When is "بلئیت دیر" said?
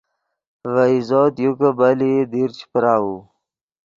1.79-2.49